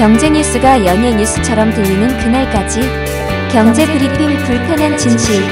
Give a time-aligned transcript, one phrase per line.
[0.00, 2.80] 경제 뉴스가 연예 뉴스처럼 들리는 그날까지
[3.52, 5.42] 경제 브리핑 불편한 진실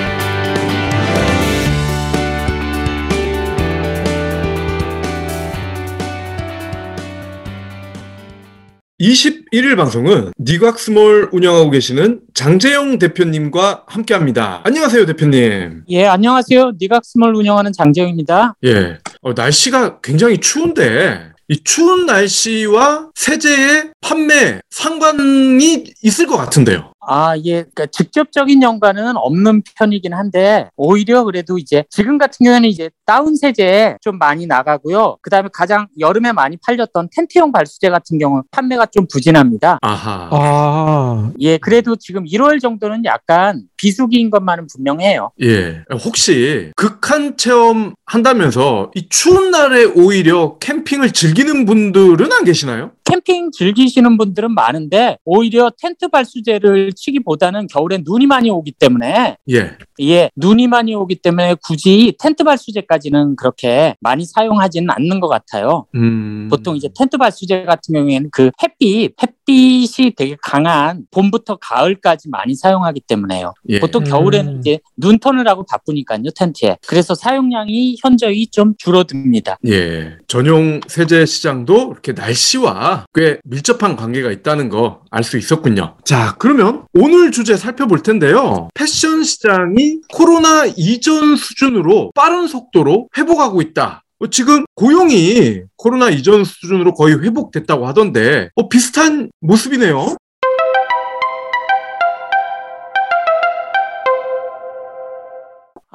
[8.99, 14.63] 21일 방송은 니각스몰 운영하고 계시는 장재영 대표님과 함께합니다.
[14.65, 15.83] 안녕하세요, 대표님.
[15.91, 16.73] 예, 안녕하세요.
[16.81, 18.57] 니각스몰 운영하는 장재영입니다.
[18.65, 26.93] 예, 어, 날씨가 굉장히 추운데 이 추운 날씨와 세제의 판매 상관이 있을 것 같은데요.
[27.09, 27.63] 아, 예.
[27.63, 33.97] 그러니까 직접적인 연관은 없는 편이긴 한데 오히려 그래도 이제 지금 같은 경우에는 이제 다운 세제
[34.03, 35.17] 좀 많이 나가고요.
[35.23, 39.79] 그다음에 가장 여름에 많이 팔렸던 텐트용 발수제 같은 경우 판매가 좀 부진합니다.
[39.81, 40.29] 아하.
[40.31, 45.31] 아, 예, 그래도 지금 1월 정도는 약간 비수기인 것만은 분명해요.
[45.43, 45.83] 예.
[46.05, 52.91] 혹시 극한 체험 한다면서 이 추운 날에 오히려 캠핑을 즐기는 분들은 안 계시나요?
[53.05, 59.77] 캠핑 즐기시는 분들은 많은데 오히려 텐트 발수제를 치기보다는 겨울에 눈이 많이 오기 때문에 예.
[60.01, 65.87] 예, 눈이 많이 오기 때문에 굳이 텐트 발수제까지는 그렇게 많이 사용하지는 않는 것 같아요.
[65.95, 66.49] 음.
[66.51, 73.01] 보통 이제 텐트 발수제 같은 경우에는 그 햇빛, 햇빛이 되게 강한 봄부터 가을까지 많이 사용하기
[73.01, 73.55] 때문에요.
[73.71, 73.81] 예.
[73.81, 74.05] 보통 음.
[74.05, 76.77] 겨울에는 이제 눈턴을 하고 바쁘니까요, 텐트에.
[76.87, 79.59] 그래서 사용량이 현저히 좀 줄어듭니다.
[79.67, 80.17] 예.
[80.27, 85.97] 전용 세제 시장도 이렇게 날씨와 꽤 밀접한 관계가 있다는 거 알 수 있었군요.
[86.05, 88.69] 자, 그러면 오늘 주제 살펴볼 텐데요.
[88.75, 94.03] 패션 시장이 코로나 이전 수준으로 빠른 속도로 회복하고 있다.
[94.21, 100.17] 어, 지금 고용이 코로나 이전 수준으로 거의 회복됐다고 하던데 어, 비슷한 모습이네요.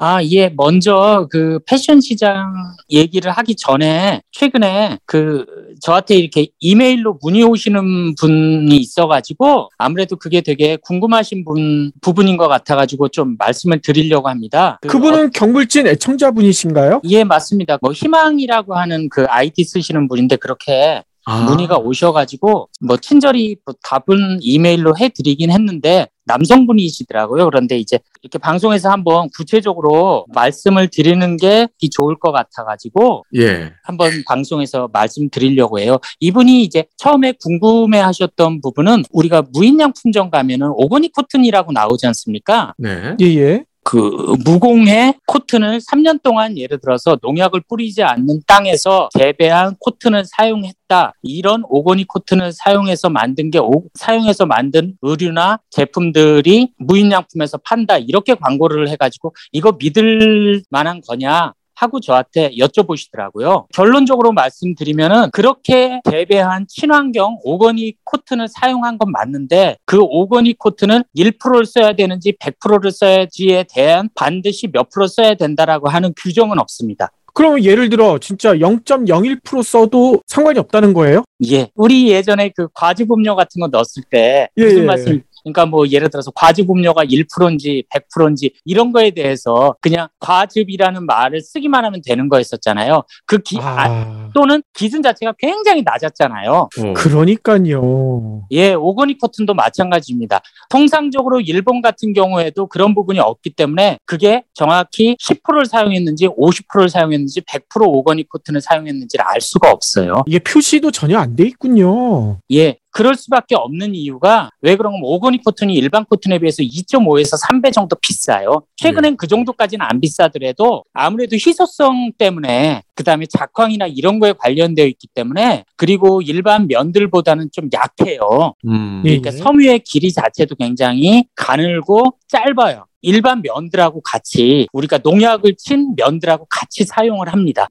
[0.06, 0.50] 아, 예.
[0.54, 2.52] 먼저 그 패션 시장
[2.90, 5.46] 얘기를 하기 전에 최근에 그
[5.80, 13.08] 저한테 이렇게 이메일로 문의 오시는 분이 있어가지고 아무래도 그게 되게 궁금하신 분 부분인 것 같아가지고
[13.08, 14.78] 좀 말씀을 드리려고 합니다.
[14.82, 17.00] 그 그분은 경불진 애청자분이신가요?
[17.04, 17.78] 예, 맞습니다.
[17.80, 24.40] 뭐 희망이라고 하는 그 아이디 쓰시는 분인데 그렇게 아, 문의가 오셔가지고 뭐 친절히 뭐 답은
[24.42, 27.44] 이메일로 해드리긴 했는데 남성분이시더라고요.
[27.46, 33.72] 그런데 이제 이렇게 방송에서 한번 구체적으로 말씀을 드리는 게 좋을 것 같아가지고 예.
[33.82, 35.98] 한번 방송에서 말씀드리려고 해요.
[36.20, 42.74] 이분이 이제 처음에 궁금해하셨던 부분은 우리가 무인양품점 가면은 organic 코튼이라고 나오지 않습니까?
[42.78, 43.16] 네.
[43.20, 43.64] 예, 예.
[43.84, 51.12] 그 무공해 코튼을 3년 동안 예를 들어서 농약을 뿌리지 않는 땅에서 재배한 코튼을 사용했다.
[51.22, 57.98] 이런 organic 코튼을 사용해서 만든 게 오- 사용해서 만든 의류나 제품들이 무인양품에서 판다.
[57.98, 61.52] 이렇게 광고를 해가지고 이거 믿을 만한 거냐?
[61.74, 63.66] 하고 저한테 여쭤보시더라고요.
[63.74, 71.92] 결론적으로 말씀드리면은 그렇게 재배한 친환경 organic 코튼을 사용한 건 맞는데 그 organic 코튼은 1%를 써야
[71.92, 77.10] 되는지 100%를 써야지에 대한 반드시 몇 프로 써야 된다라고 하는 규정은 없습니다.
[77.34, 81.24] 그러면 예를 들어 진짜 0.01% 써도 상관이 없다는 거예요?
[81.50, 81.68] 예.
[81.74, 84.84] 우리 예전에 그 과즙음료 같은 거 넣었을 때 예, 무슨 예.
[84.84, 91.84] 말씀 그러니까 뭐 예를 들어서 과즙음료가 1%인지 100%인지 이런 거에 대해서 그냥 과즙이라는 말을 쓰기만
[91.84, 93.02] 하면 되는 거였었잖아요.
[93.26, 96.52] 그 기, 아, 아, 또는 기준 자체가 굉장히 낮았잖아요.
[96.52, 96.92] 어.
[96.94, 98.46] 그러니까요.
[98.52, 100.40] 예, 오거니 코튼도 마찬가지입니다.
[100.70, 107.86] 통상적으로 일본 같은 경우에도 그런 부분이 없기 때문에 그게 정확히 10%를 사용했는지 50%를 사용했는지 100%
[107.86, 110.24] 오거니 코튼을 사용했는지를 알 수가 없어요.
[110.26, 112.38] 이게 표시도 전혀 안 돼 있군요.
[112.52, 117.96] 예, 그럴 수밖에 없는 이유가 왜 그러면 오거니 코튼이 일반 코튼에 비해서 2.5에서 3배 정도
[118.00, 118.62] 비싸요.
[118.76, 125.64] 최근엔 그 정도까지는 안 비싸더라도 아무래도 희소성 때문에 그다음에 작황이나 이런 거에 관련되어 있기 때문에
[125.76, 128.54] 그리고 일반 면들보다는 좀 약해요.
[128.66, 129.02] 음.
[129.04, 129.18] 예.
[129.18, 132.86] 그러니까 섬유의 길이 자체도 굉장히 가늘고 짧아요.
[133.02, 137.68] 일반 면들하고 같이 우리가 농약을 친 면들하고 같이 사용을 합니다.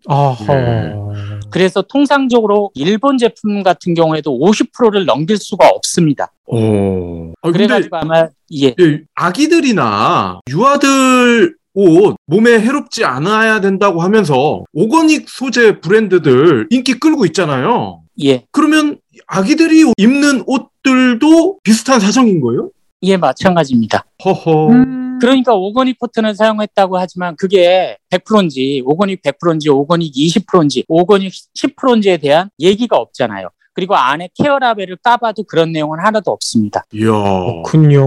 [0.53, 0.93] 네.
[1.49, 6.31] 그래서 통상적으로 일본 제품 같은 경우에도 50%를 넘길 수가 없습니다.
[6.45, 7.31] 어.
[7.41, 15.79] 아, 그래가지고 아마 예, 예, 아기들이나 유아들 옷 몸에 해롭지 않아야 된다고 하면서 오거닉 소재
[15.79, 18.01] 브랜드들 인기 끌고 있잖아요.
[18.23, 22.69] 예, 그러면 아기들이 입는 옷들도 비슷한 사정인 거예요?
[23.03, 24.05] 예, 마찬가지입니다.
[24.23, 24.69] 허허.
[25.19, 32.97] 그러니까 오거닉 코튼을 사용했다고 하지만 그게 100%인지 오거닉 100%인지 오거닉 20%인지 오거닉 10%인지에 대한 얘기가
[32.97, 33.49] 없잖아요.
[33.73, 36.83] 그리고 안에 케어 라벨을 까봐도 그런 내용은 하나도 없습니다.
[36.93, 37.11] 이야.
[37.11, 38.03] 그렇군요.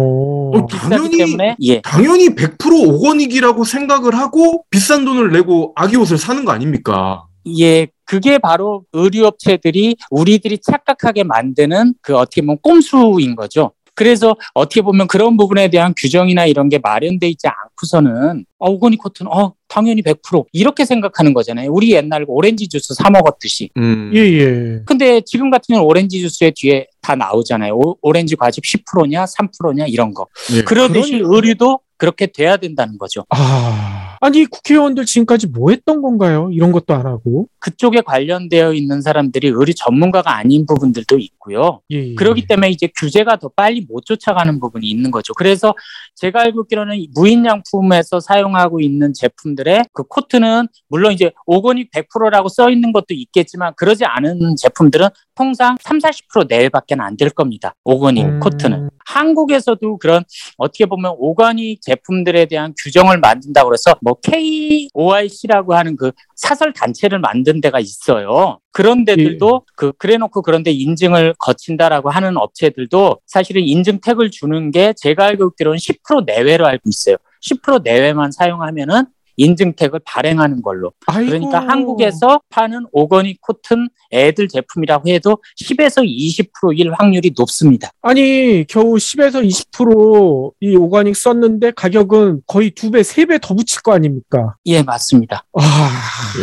[0.56, 6.44] 어, 당연히- 때문에 예, 당연히 100% 오거닉이라고 생각을 하고 비싼 돈을 내고 아기 옷을 사는
[6.44, 7.24] 거 아닙니까?
[7.58, 13.72] 예, 그게 바로 의류업체들이 우리들이 착각하게 만드는 그 어떻게 보면 꼼수인 거죠.
[13.94, 17.46] 그래서 어떻게 보면 그런 부분에 대한 규정이나 이런 게 마련돼 있지
[17.76, 21.70] 않고서는 어, 오거니 코튼 어 당연히 100% 이렇게 생각하는 거잖아요.
[21.70, 23.70] 우리 옛날 오렌지 주스 사 먹었듯이.
[23.76, 24.10] 음.
[24.14, 24.80] 예, 예.
[24.86, 27.74] 근데 지금 같은 경우는 오렌지 주스의 뒤에 다 나오잖아요.
[28.00, 30.26] 오, 렌지 과즙 10%냐 3%냐 이런 거.
[30.54, 30.62] 예.
[30.62, 31.36] 그러듯이 그러니까.
[31.36, 33.24] 의류도 그렇게 돼야 된다는 거죠.
[33.30, 36.50] 아, 아니 국회의원들 지금까지 뭐 했던 건가요?
[36.52, 37.48] 이런 것도 안 하고.
[37.58, 41.80] 그쪽에 관련되어 있는 사람들이 의류 전문가가 아닌 부분들도 있고요.
[41.90, 42.14] 예, 예.
[42.14, 45.34] 그렇기 때문에 이제 규제가 더 빨리 못 쫓아가는 부분이 있는 거죠.
[45.34, 45.74] 그래서
[46.14, 52.70] 제가 알고 있기로는 이 무인양품에서 사용하고 있는 제품들의 그 코트는 물론 이제 오거닉 100%라고 써
[52.70, 57.74] 있는 것도 있겠지만 그러지 않은 제품들은 통상 3, 40% 내외밖에 안 될 겁니다.
[57.84, 58.40] 오거닉 음.
[58.40, 58.90] 코트는.
[59.06, 60.24] 한국에서도 그런
[60.58, 67.60] 어떻게 보면 오가닉 제품들에 대한 규정을 만든다고 그래서 뭐 KOIC라고 하는 그 사설 단체를 만든
[67.60, 68.58] 데가 있어요.
[68.72, 75.24] 그런 데들도 그 그래놓고 그런데 인증을 거친다라고 하는 업체들도 사실은 인증 태그를 주는 게 제가
[75.26, 77.16] 알고 있기로는 10% 내외로 알고 있어요.
[77.42, 79.04] 10% 내외만 사용하면은
[79.36, 80.92] 인증 태그를 발행하는 걸로.
[81.06, 81.30] 아이고.
[81.30, 87.90] 그러니까 한국에서 파는 오거닉 코튼 애들 제품이라고 해도 10에서 20%일 확률이 높습니다.
[88.02, 93.92] 아니 겨우 10에서 20%이 오가닉 썼는데 가격은 거의 두 배, 세 배 더 붙일 거
[93.92, 94.54] 아닙니까?
[94.66, 95.44] 예, 맞습니다.
[95.52, 95.62] 아,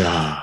[0.01, 0.42] 야.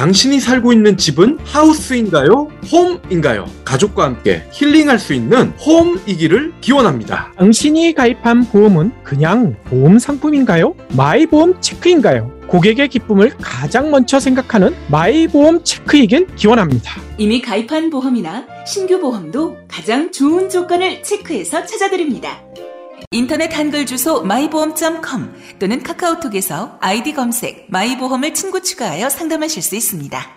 [0.00, 2.48] 당신이 살고 있는 집은 하우스인가요?
[2.72, 3.44] 홈인가요?
[3.66, 7.30] 가족과 함께 힐링할 수 있는 홈이기를 기원합니다.
[7.36, 10.74] 당신이 가입한 보험은 그냥 보험 상품인가요?
[10.96, 12.32] 마이보험 체크인가요?
[12.46, 16.98] 고객의 기쁨을 가장 먼저 생각하는 마이보험 체크이길 기원합니다.
[17.18, 22.42] 이미 가입한 보험이나 신규 보험도 가장 좋은 조건을 체크해서 찾아드립니다.
[23.12, 30.30] 인터넷 한글 주소 마이보험.com 또는 카카오톡에서 아이디 검색 마이보험을 친구 추가하여 상담하실 수 있습니다.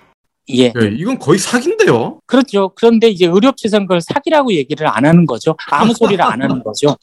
[0.49, 0.73] 예.
[0.73, 2.19] 네, 이건 거의 사기인데요.
[2.25, 2.71] 그렇죠.
[2.73, 5.55] 그런데 이제 의료업체에서는 그걸 사기라고 얘기를 안 하는 거죠.
[5.69, 6.97] 아무 소리를 안 하는 거죠.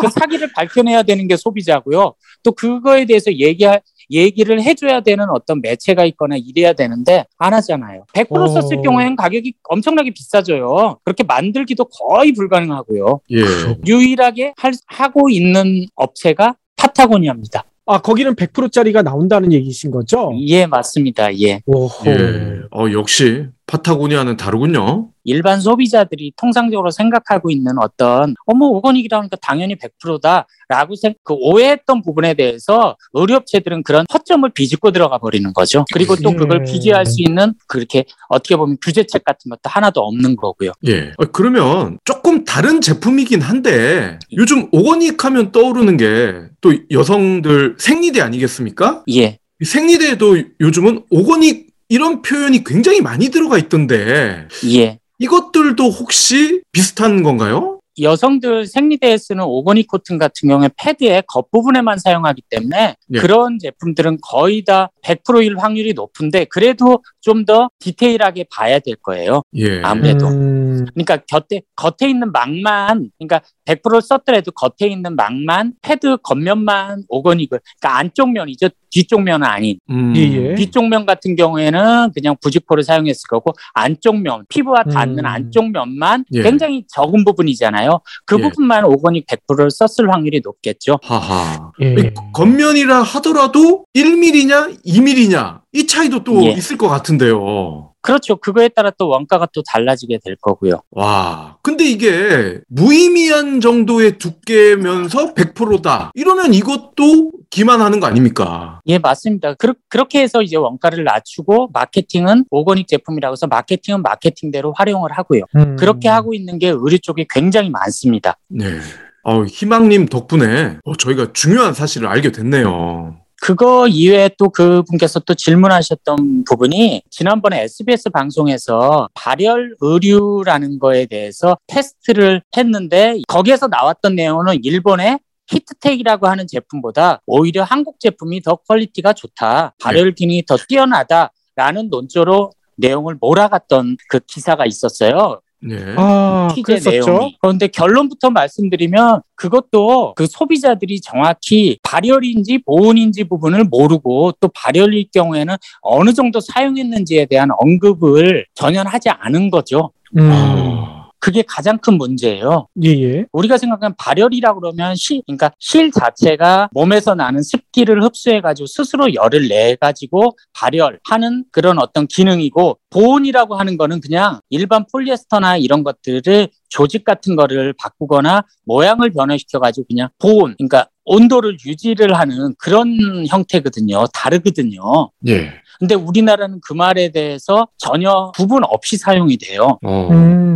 [0.00, 2.14] 그 사기를 밝혀내야 되는 게 소비자고요.
[2.44, 8.04] 또 그거에 대해서 얘기할, 얘기를 해줘야 되는 어떤 매체가 있거나 이래야 되는데 안 하잖아요.
[8.12, 8.46] 100% 어.
[8.48, 10.98] 썼을 경우에는 가격이 엄청나게 비싸져요.
[11.04, 13.20] 그렇게 만들기도 거의 불가능하고요.
[13.32, 13.38] 예.
[13.86, 17.64] 유일하게 할, 하고 있는 업체가 파타고니아입니다.
[17.88, 20.32] 아, 거기는 100%짜리가 나온다는 얘기신 거죠?
[20.48, 21.38] 예, 맞습니다.
[21.40, 21.60] 예.
[21.66, 22.06] 오호.
[22.06, 22.60] 예.
[22.72, 25.10] 어, 역시 파타고니아는 다르군요.
[25.26, 32.96] 일반 소비자들이 통상적으로 생각하고 있는 어떤 어머 오거닉이라니까 당연히 100%다라고 생, 그 오해했던 부분에 대해서
[33.12, 35.84] 의료업체들은 그런 허점을 비집고 들어가 버리는 거죠.
[35.92, 36.72] 그리고 또 그걸 예.
[36.72, 40.72] 규제할 수 있는 그렇게 어떻게 보면 규제책 같은 것도 하나도 없는 거고요.
[40.86, 41.12] 예.
[41.18, 49.04] 어, 그러면 조금 다른 제품이긴 한데 요즘 오거닉 하면 떠오르는 게 또 여성들 생리대 아니겠습니까?
[49.14, 49.38] 예.
[49.60, 54.98] 이 생리대에도 요즘은 오거닉 이런 표현이 굉장히 많이 들어가 있던데 예.
[55.18, 57.80] 이것들도 혹시 비슷한 건가요?
[57.98, 63.18] 여성들 생리대에 쓰는 organic cotton 같은 경우에 패드의 겉부분에만 사용하기 때문에 예.
[63.18, 69.42] 그런 제품들은 거의 다 100%일 확률이 높은데 그래도 좀 더 디테일하게 봐야 될 거예요.
[69.54, 69.80] 예.
[69.82, 70.26] 아무래도.
[70.26, 77.60] 음, 그러니까 곁에 겉에 있는 망만 그러니까 100% 썼더라도 겉에 있는 망만 패드 겉면만 organic을
[77.80, 80.14] 그러니까 안쪽 면이죠 뒤쪽 면은 아닌 음.
[80.16, 80.54] 예, 예.
[80.54, 85.26] 뒤쪽 면 같은 경우에는 그냥 부직포를 사용했을 거고 안쪽 면 피부와 닿는 음.
[85.26, 86.42] 안쪽 면만 예.
[86.42, 88.42] 굉장히 적은 부분이잖아요 그 예.
[88.42, 91.72] 부분만 오거닉 100%를 썼을 확률이 높겠죠 하하.
[91.82, 91.92] 예.
[91.92, 96.52] 이 겉면이라 하더라도 1mm냐 2mm냐 이 차이도 또 예.
[96.52, 97.92] 있을 것 같은데요.
[98.06, 105.34] 그렇죠 그거에 따라 또 원가가 또 달라지게 될 거고요 와, 근데 이게 무의미한 정도의 두께면서
[105.34, 106.10] 100%다.
[106.14, 108.80] 이러면 이것도 기만하는 거 아닙니까?
[108.86, 109.54] 예, 맞습니다.
[109.88, 115.42] 그렇게 해서 이제 원가를 낮추고 마케팅은 오거닉 제품이라고 해서 마케팅은 마케팅대로 활용을 하고요.
[115.56, 115.76] 음.
[115.76, 118.38] 그렇게 하고 있는 게 의류 쪽에 굉장히 많습니다.
[118.48, 118.78] 네.
[119.22, 123.16] 어, 희망님 덕분에 어, 저희가 중요한 사실을 알게 됐네요.
[123.40, 132.42] 그거 이외에 또 그분께서 또 질문하셨던 부분이 지난번에 SBS 방송에서 발열 의류라는 거에 대해서 테스트를
[132.56, 139.74] 했는데 거기에서 나왔던 내용은 일본의 Heattech이라고 하는 제품보다 오히려 한국 제품이 더 quality가 좋다.
[139.80, 145.40] 발열 기능이 더 뛰어나다라는 논조로 내용을 몰아갔던 그 기사가 있었어요.
[145.62, 145.94] 네.
[145.96, 146.90] 아, 그랬었죠?
[146.90, 147.36] 내용이.
[147.40, 156.12] 그런데 결론부터 말씀드리면 그것도 그 소비자들이 정확히 발열인지 보온인지 부분을 모르고 또 발열일 경우에는 어느
[156.12, 159.90] 정도 사용했는지에 대한 언급을 전혀 하지 않은 거죠.
[160.16, 160.30] 음.
[160.32, 160.95] 아,
[161.26, 162.68] 그게 가장 큰 문제예요.
[162.84, 163.26] 예, 예.
[163.32, 170.36] 우리가 생각하는 발열이라고 그러면 실, 그러니까 실 자체가 몸에서 나는 습기를 흡수해가지고 스스로 열을 내가지고
[170.52, 177.74] 발열하는 그런 어떤 기능이고 보온이라고 하는 거는 그냥 일반 폴리에스터나 이런 것들을 조직 같은 거를
[177.76, 184.04] 바꾸거나 모양을 변화시켜가지고 그냥 보온, 그러니까 온도를 유지를 하는 그런 형태거든요.
[184.14, 185.10] 다르거든요.
[185.26, 185.50] 예.
[185.80, 189.78] 근데 우리나라는 그 말에 대해서 전혀 구분 없이 사용이 돼요.
[189.84, 190.08] 어.
[190.12, 190.55] 음.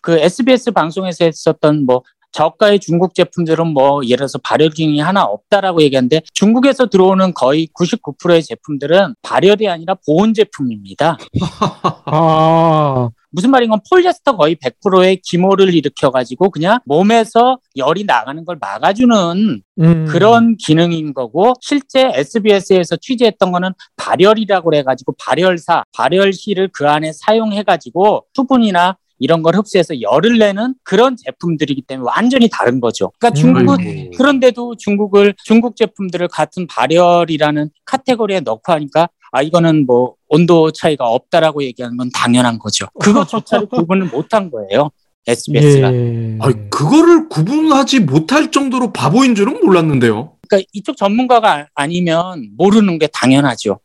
[0.00, 2.02] 그 SBS 방송에서 했었던 뭐
[2.36, 8.42] 저가의 중국 제품들은 뭐 예를 들어서 발열 기능이 하나 없다라고 얘기하는데 중국에서 들어오는 거의 99%의
[8.42, 11.16] 제품들은 발열이 아니라 보온 제품입니다.
[12.04, 18.58] 아, 무슨 말인 건 폴리에스터 거의 100%의 기모를 일으켜 가지고 그냥 몸에서 열이 나가는 걸
[18.60, 20.04] 막아주는 음.
[20.06, 28.98] 그런 기능인 거고 실제 SBS에서 취재했던 거는 발열이라고 해가지고 발열사 발열실을 그 안에 사용해가지고 수분이나
[29.18, 33.10] 이런 걸 흡수해서 열을 내는 그런 제품들이기 때문에 완전히 다른 거죠.
[33.18, 34.10] 그러니까 중국은 아이고.
[34.16, 41.62] 그런데도 중국을 중국 제품들을 같은 발열이라는 카테고리에 넣고 하니까 아 이거는 뭐 온도 차이가 없다라고
[41.64, 42.86] 얘기하는 건 당연한 거죠.
[43.00, 44.90] 그것조차도 구분을 못한 거예요.
[45.26, 45.92] SBS가.
[45.92, 46.38] 예.
[46.40, 50.35] 아니, 그거를 구분하지 못할 정도로 바보인 줄은 몰랐는데요.
[50.48, 53.80] 그러니까 이쪽 전문가가 아니면 모르는 게 당연하죠.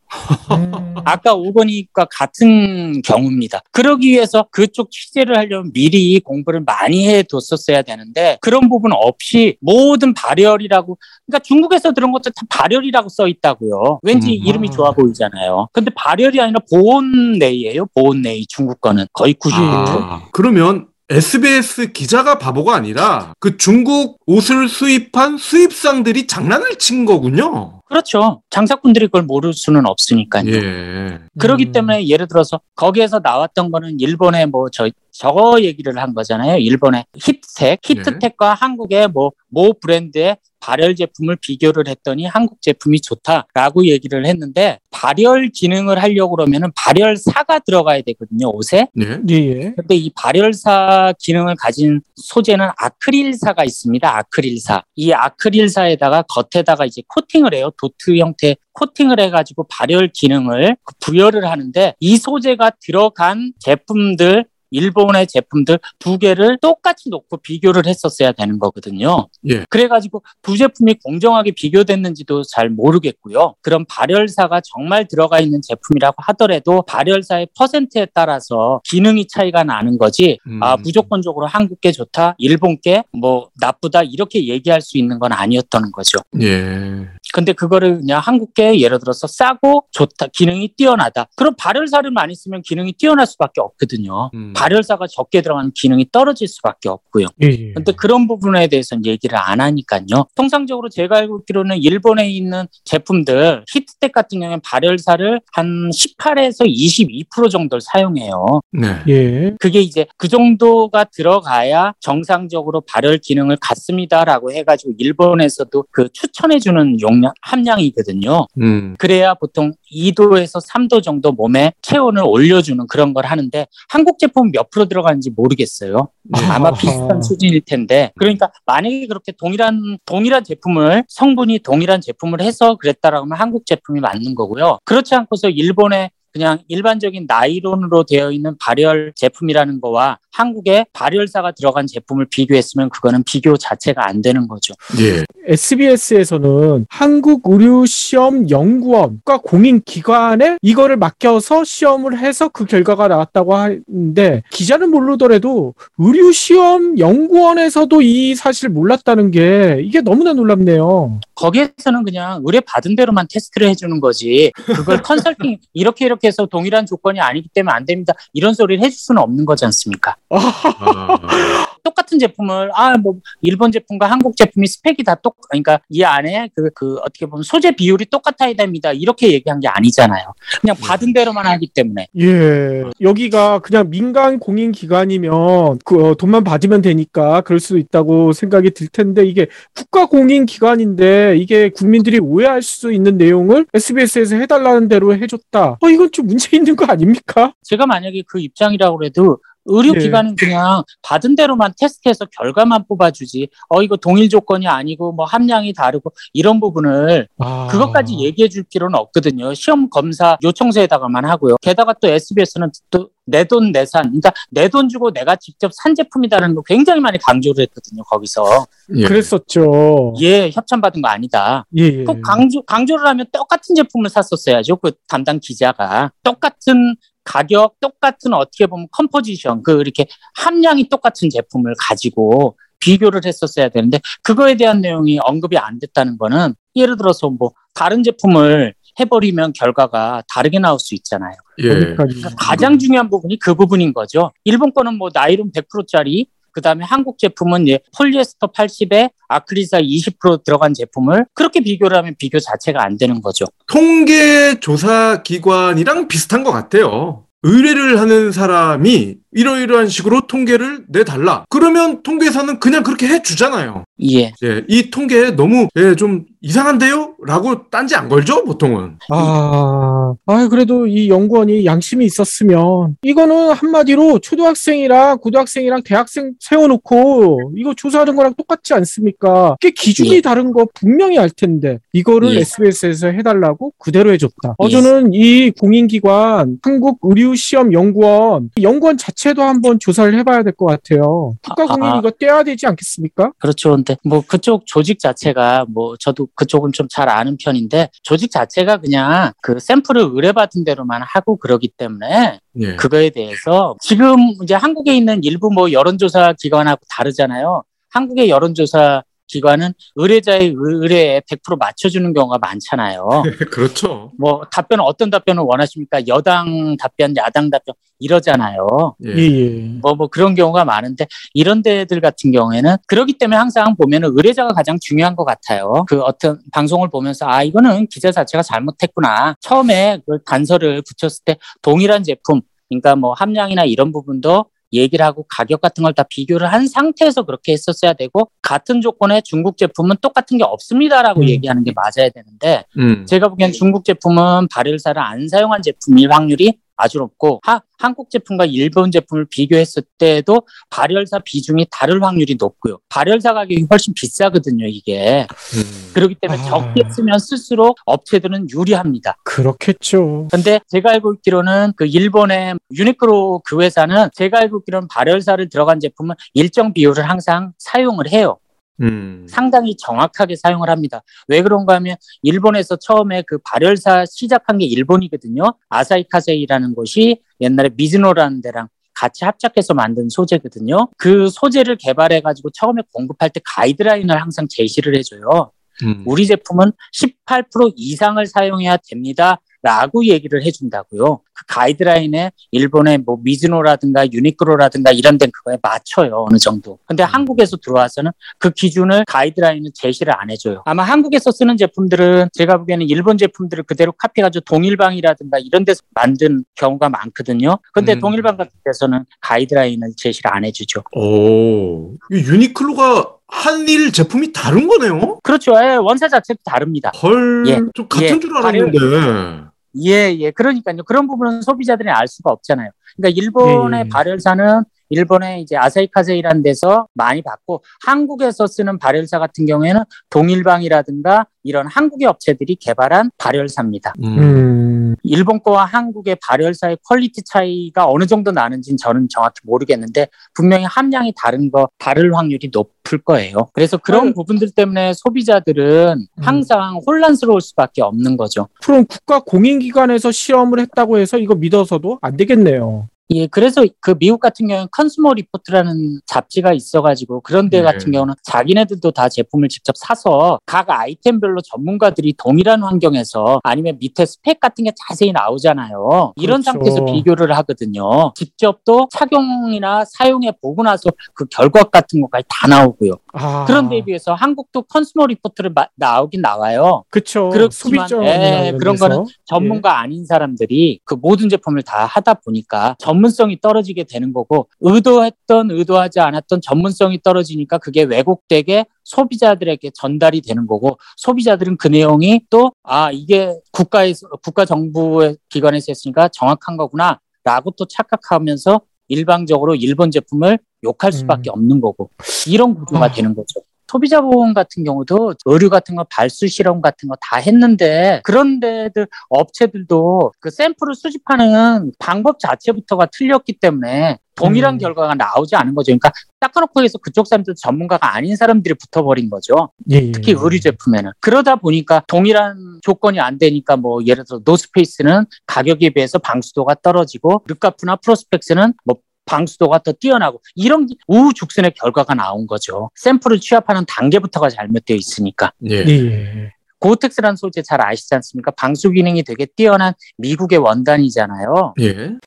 [0.51, 0.95] 음.
[1.05, 3.61] 아까 오건이과 같은 경우입니다.
[3.71, 10.97] 그러기 위해서 그쪽 취재를 하려면 미리 공부를 많이 해뒀었어야 되는데 그런 부분 없이 모든 발열이라고
[11.25, 13.99] 그러니까 중국에서 들은 것도 다 발열이라고 써 있다고요.
[14.03, 14.47] 왠지 음.
[14.47, 15.69] 이름이 좋아 보이잖아요.
[15.73, 17.87] 근데 발열이 아니라 보온내이예요.
[17.95, 19.51] 보온내이 중국 거는 거의 90%.
[19.53, 27.81] 아, 그러면 SBS 기자가 바보가 아니라 그 중국 옷을 수입한 수입상들이 장난을 친 거군요.
[27.85, 28.41] 그렇죠.
[28.49, 30.49] 장사꾼들이 그걸 모를 수는 없으니까요.
[30.49, 31.19] 예.
[31.37, 31.71] 그렇기 음.
[31.73, 36.57] 때문에 예를 들어서 거기에서 나왔던 거는 일본의 뭐 저 저거 얘기를 한 거잖아요.
[36.59, 44.25] 일본의 힙텍, 히트텍과 한국의 뭐 모 브랜드의 발열 제품을 비교를 했더니 한국 제품이 좋다라고 얘기를
[44.25, 48.87] 했는데 발열 기능을 하려고 그러면은 발열사가 들어가야 되거든요, 옷에.
[49.01, 49.21] 예.
[49.29, 49.73] 예, 예.
[49.75, 54.17] 근데 이 발열사 기능을 가진 소재는 아크릴사가 있습니다.
[54.17, 54.83] 아크릴사.
[54.95, 57.71] 이 아크릴사에다가 겉에다가 이제 코팅을 해요.
[57.79, 66.17] 도트 형태 코팅을 해가지고 발열 기능을 부여를 하는데 이 소재가 들어간 제품들 일본의 제품들 두
[66.17, 69.27] 개를 똑같이 놓고 비교를 했었어야 되는 거거든요.
[69.49, 69.65] 예.
[69.69, 73.55] 그래가지고 두 제품이 공정하게 비교됐는지도 잘 모르겠고요.
[73.61, 80.39] 그럼 발열사가 정말 들어가 있는 제품이라고 하더라도 발열사의 퍼센트에 따라서 기능이 차이가 나는 거지.
[80.47, 80.63] 음.
[80.63, 85.91] 아 무조건적으로 한국 게 좋다, 일본 게 뭐 나쁘다 이렇게 얘기할 수 있는 건 아니었다는
[85.91, 86.17] 거죠.
[86.41, 87.07] 예.
[87.33, 91.27] 근데 그거를 그냥 한국계 예를 들어서 싸고 좋다, 기능이 뛰어나다.
[91.35, 94.31] 그럼 발열사를 많이 쓰면 기능이 뛰어날 수밖에 없거든요.
[94.33, 94.53] 음.
[94.53, 97.27] 발열사가 적게 들어가는 기능이 떨어질 수밖에 없고요.
[97.43, 97.73] 예, 예.
[97.73, 100.25] 근데 그런 부분에 대해서는 얘기를 안 하니까요.
[100.35, 107.81] 통상적으로 제가 알고 있기로는 일본에 있는 제품들 히트텍 같은 경우에는 발열사를 한 18에서 22% 정도를
[107.81, 108.61] 사용해요.
[108.71, 108.87] 네.
[109.07, 109.55] 예.
[109.59, 118.47] 그게 이제 그 정도가 들어가야 정상적으로 발열 기능을 갖습니다라고 해가지고 일본에서도 그 추천해주는 용량 함량이거든요.
[118.61, 118.95] 음.
[118.97, 124.85] 그래야 보통 2도에서 3도 정도 몸에 체온을 올려주는 그런 걸 하는데 한국 제품 몇 프로
[124.85, 126.09] 들어가는지 모르겠어요.
[126.23, 126.45] 네.
[126.45, 126.71] 아마.
[126.81, 133.37] 비슷한 수준일 텐데 그러니까 만약에 그렇게 동일한 동일한 제품을 성분이 동일한 제품을 해서 그랬다라고 하면
[133.37, 134.79] 한국 제품이 맞는 거고요.
[134.85, 142.27] 그렇지 않고서 일본의 그냥 일반적인 나이론으로 되어 있는 발열 제품이라는 거와 한국의 발열사가 들어간 제품을
[142.29, 144.73] 비교했으면 그거는 비교 자체가 안 되는 거죠.
[144.99, 145.23] 예.
[145.45, 154.43] SBS에서는 한국 의료 시험 연구원과 공인 기관에 이거를 맡겨서 시험을 해서 그 결과가 나왔다고 하는데
[154.51, 161.19] 기자는 모르더라도 의료 시험 연구원에서도 이 사실을 몰랐다는 게 이게 너무나 놀랍네요.
[161.35, 167.19] 거기에서는 그냥 의뢰 받은 대로만 테스트를 해주는 거지 그걸 컨설팅 이렇게 이렇게 해서 동일한 조건이
[167.19, 170.15] 아니기 때문에 안 됩니다 이런 소리를 해줄 수는 없는 거지 않습니까?
[170.31, 176.49] 아, 똑같은 제품을 아 뭐 일본 제품과 한국 제품이 스펙이 다 똑 그러니까 이 안에
[176.55, 181.45] 그, 그 어떻게 보면 소재 비율이 똑같아야 됩니다 이렇게 얘기한 게 아니잖아요 그냥 받은 대로만
[181.45, 182.83] 하기 때문에 예.
[182.99, 188.87] 여기가 그냥 민간 공인 기관이면 그 어, 돈만 받으면 되니까 그럴 수도 있다고 생각이 들
[188.87, 195.77] 텐데 이게 국가 공인 기관인데 이게 국민들이 오해할 수 있는 내용을 SBS에서 해달라는 대로 해줬다.
[195.81, 197.53] 어, 이건 좀 문제 있는 거 아닙니까?
[197.63, 203.47] 제가 만약에 그 입장이라고 해도 의료기관은 그냥 받은 대로만 테스트해서 결과만 뽑아주지.
[203.69, 207.67] 어, 이거 동일 조건이 아니고 뭐 함량이 다르고 이런 부분을 아.
[207.69, 209.53] 그것까지 얘기해 줄 필요는 없거든요.
[209.53, 211.55] 시험 검사 요청서에다가만 하고요.
[211.61, 216.63] 게다가 또 SBS는 또 내돈 내산, 그러니까 내 돈 주고 내가 직접 산 제품이다라는 거
[216.63, 218.03] 굉장히 많이 강조를 했거든요.
[218.03, 218.65] 거기서
[218.95, 219.03] 예.
[219.03, 220.13] 그랬었죠.
[220.21, 221.65] 예 협찬 받은 거 아니다.
[221.77, 222.03] 예, 예.
[222.03, 224.77] 꼭 강조 강조를 하면 똑같은 제품을 샀었어야죠.
[224.77, 232.57] 그 담당 기자가 똑같은 가격, 똑같은 어떻게 보면 composition, 그 이렇게 함량이 똑같은 제품을 가지고
[232.79, 238.73] 비교를 했었어야 되는데 그거에 대한 내용이 언급이 안 됐다는 거는 예를 들어서 뭐 다른 제품을
[238.99, 241.33] 해버리면 결과가 다르게 나올 수 있잖아요.
[241.59, 241.67] 예.
[241.69, 242.07] 그러니까요.
[242.37, 244.31] 가장 중요한 부분이 그 부분인 거죠.
[244.43, 251.25] 일본 거는 뭐 나이론 100%짜리 그다음에 한국 제품은 예, 폴리에스터 80에 아크릴사 20% 들어간 제품을
[251.33, 253.45] 그렇게 비교를 하면 비교 자체가 안 되는 거죠.
[253.67, 257.25] 통계 조사 기관이랑 비슷한 것 같아요.
[257.43, 261.45] 의뢰를 하는 사람이 이러이러한 식으로 통계를 내달라.
[261.49, 263.83] 그러면 통계사는 그냥 그렇게 해주잖아요.
[264.09, 264.33] 예.
[264.43, 267.15] 예, 이 통계 너무 예, 좀 이상한데요?
[267.27, 268.97] 라고 딴지 안 걸죠, 보통은.
[269.09, 278.15] 아, 아, 그래도 이 연구원이 양심이 있었으면, 이거는 한마디로 초등학생이랑 고등학생이랑 대학생 세워놓고, 이거 조사하는
[278.15, 279.55] 거랑 똑같지 않습니까?
[279.61, 280.21] 그게 기준이 예.
[280.21, 282.39] 다른 거 분명히 알 텐데, 이거를 예.
[282.39, 284.55] SBS에서 해달라고 그대로 해줬다.
[284.57, 284.69] 어, 예.
[284.69, 291.33] 저는 이 공인기관, 한국의료시험연구원, 연구원 자체도 한번 조사를 해봐야 될 것 같아요.
[291.43, 291.99] 국가공인 아, 아.
[291.99, 293.31] 이거 떼야 되지 않겠습니까?
[293.39, 293.71] 그렇죠.
[293.91, 299.31] 근데 뭐 그쪽 조직 자체가 뭐 저도 그쪽은 좀 잘 아는 편인데 조직 자체가 그냥
[299.41, 302.75] 그 샘플을 의뢰받은 대로만 하고 그러기 때문에 예.
[302.75, 307.63] 그거에 대해서 지금 이제 한국에 있는 일부 뭐 여론조사 기관하고 다르잖아요.
[307.91, 313.07] 한국의 여론조사 기관은 의뢰자의 의뢰에 100% 맞춰주는 경우가 많잖아요.
[313.49, 314.11] 그렇죠.
[314.17, 316.05] 뭐 답변은 어떤 답변을 원하십니까?
[316.07, 318.95] 여당 답변, 야당 답변 이러잖아요.
[319.05, 319.15] 예.
[319.15, 319.59] 예, 예.
[319.81, 324.77] 뭐, 뭐 그런 경우가 많은데 이런 데들 같은 경우에는 그렇기 때문에 항상 보면은 의뢰자가 가장
[324.81, 325.85] 중요한 것 같아요.
[325.87, 329.35] 그 어떤 방송을 보면서 아, 이거는 기자 자체가 잘못했구나.
[329.39, 335.61] 처음에 그 단서를 붙였을 때 동일한 제품, 그러니까 뭐 함량이나 이런 부분도 얘기를 하고 가격
[335.61, 340.43] 같은 걸 다 비교를 한 상태에서 그렇게 했었어야 되고 같은 조건의 중국 제품은 똑같은 게
[340.43, 341.27] 없습니다라고 음.
[341.27, 343.05] 얘기하는 게 맞아야 되는데 음.
[343.05, 348.91] 제가 보기엔 중국 제품은 발열사를 안 사용한 제품일 확률이 아주 높고 하, 한국 제품과 일본
[348.91, 352.79] 제품을 비교했을 때도 발열사 비중이 다를 확률이 높고요.
[352.89, 355.27] 발열사 가격이 훨씬 비싸거든요, 이게.
[355.55, 355.91] 음.
[355.93, 356.45] 그렇기 때문에 아.
[356.45, 359.17] 적게 쓰면 쓸수록 업체들은 유리합니다.
[359.23, 360.27] 그렇겠죠.
[360.31, 366.15] 근데 제가 알고 있기로는 그 일본의 유니크로 그 회사는 제가 알고 있기로는 발열사를 들어간 제품은
[366.33, 368.37] 일정 비율을 항상 사용을 해요.
[368.81, 369.25] 음.
[369.29, 371.01] 상당히 정확하게 사용을 합니다.
[371.27, 375.53] 왜 그런가 하면 일본에서 처음에 그 발열사 시작한 게 일본이거든요.
[375.69, 380.89] 아사히 카세이라는 곳이 옛날에 미즈노라는 데랑 같이 합작해서 만든 소재거든요.
[380.97, 385.51] 그 소재를 개발해 가지고 처음에 공급할 때 가이드라인을 항상 제시를 해줘요.
[385.83, 386.03] 음.
[386.05, 389.39] 우리 제품은 18% 이상을 사용해야 됩니다.
[389.61, 391.21] 라고 얘기를 해준다고요.
[391.33, 396.25] 그 가이드라인에 일본의 뭐 미즈노라든가 유니크로라든가 이런 데는 그거에 맞춰요.
[396.27, 396.79] 어느 정도.
[396.85, 400.61] 근데 한국에서 들어와서는 그 기준을 가이드라인을 제시를 안 해줘요.
[400.65, 406.89] 아마 한국에서 쓰는 제품들은 제가 보기에는 일본 제품들을 그대로 카피해가지고 동일방이라든가 이런 데서 만든 경우가
[406.89, 407.57] 많거든요.
[407.73, 407.99] 근데 음.
[407.99, 410.83] 동일방 같은 데서는 가이드라인을 제시를 안 해주죠.
[410.95, 411.93] 오.
[412.11, 415.19] 이 유니클로가 한일 제품이 다른 거네요?
[415.23, 415.53] 그렇죠.
[415.53, 416.91] 예, 원사 자체도 다릅니다.
[417.01, 417.59] 헐, 예.
[417.73, 418.19] 좀 같은 예.
[418.19, 419.50] 줄 알았는데.
[419.77, 420.31] 예, 예.
[420.31, 420.83] 그러니까요.
[420.83, 422.69] 그런 부분은 소비자들이 알 수가 없잖아요.
[422.97, 423.89] 그러니까 일본의 예, 예.
[423.89, 432.07] 발열사는 일본의 이제 아사히카세이라는 데서 많이 받고 한국에서 쓰는 발열사 같은 경우에는 동일방직이라든가 이런 한국의
[432.07, 433.93] 업체들이 개발한 발열사입니다.
[434.03, 434.19] 음.
[434.19, 441.13] 음, 일본 거와 한국의 발열사의 quality 차이가 어느 정도 나는지는 저는 정확히 모르겠는데 분명히 함량이
[441.17, 443.47] 다른 거 다를 확률이 높을 거예요.
[443.53, 444.13] 그래서 그런 아유.
[444.13, 446.23] 부분들 때문에 소비자들은 음.
[446.23, 448.47] 항상 혼란스러울 수밖에 없는 거죠.
[448.63, 452.87] 그럼 국가 공인기관에서 시험을 했다고 해서 이거 믿어서도 안 되겠네요.
[453.13, 457.63] 예, 그래서 그 미국 같은 경우는 Consumer Report라는 잡지가 있어가지고 그런 데 네.
[457.63, 464.39] 같은 경우는 자기네들도 다 제품을 직접 사서 각 아이템별로 전문가들이 동일한 환경에서 아니면 밑에 스펙
[464.39, 466.13] 같은 게 자세히 나오잖아요.
[466.15, 466.59] 이런 그렇죠.
[466.59, 468.13] 상태에서 비교를 하거든요.
[468.15, 472.93] 직접 또 착용이나 사용해 보고 나서 그 결과 같은 것까지 다 나오고요.
[473.13, 476.83] 아, 그런 데에 비해서 한국도 Consumer Report를 마- 나오긴 나와요.
[476.89, 477.29] 그쵸.
[477.29, 478.95] 그렇지만, 예, 그런 거는
[479.25, 485.99] 전문가 아닌 사람들이 그 모든 제품을 다 하다 보니까 전문성이 떨어지게 되는 거고 의도했던 의도하지
[485.99, 493.35] 않았던 전문성이 떨어지니까 그게 왜곡되게 소비자들에게 전달이 되는 거고 소비자들은 그 내용이 또 아 이게
[493.51, 501.33] 국가에서 국가 정부의 기관에서 했으니까 정확한 거구나라고 또 착각하면서 일방적으로 일본 제품을 욕할 수밖에 음.
[501.35, 501.89] 없는 거고
[502.27, 502.91] 이런 구조가 아.
[502.91, 503.41] 되는 거죠.
[503.67, 508.85] 소비자 보험 같은 경우도 의류 같은 거 발수 실험 같은 거 다 했는데 그런 데들
[509.07, 514.57] 업체들도 그 샘플을 수집하는 방법 자체부터가 틀렸기 때문에 동일한 음.
[514.57, 515.67] 결과가 나오지 않은 거죠.
[515.67, 519.51] 그러니까 닦아놓고 해서 그쪽 사람들 전문가가 아닌 사람들이 붙어버린 거죠.
[519.71, 519.91] 예, 예.
[519.93, 525.97] 특히 의류 제품에는 그러다 보니까 동일한 조건이 안 되니까 뭐 예를 들어 노스페이스는 가격에 비해서
[525.97, 528.75] 방수도가 떨어지고 르카프나 프로스펙스는 뭐
[529.11, 532.69] 방수도가 더 뛰어나고 이런 우후죽순의 결과가 나온 거죠.
[532.75, 535.33] 샘플을 취합하는 단계부터가 잘못되어 있으니까.
[535.49, 535.55] 예.
[535.67, 536.31] 예.
[536.59, 538.31] 고텍스라는 소재 잘 아시지 않습니까?
[538.31, 541.55] 방수 기능이 되게 뛰어난 미국의 원단이잖아요.
[541.61, 541.97] 예.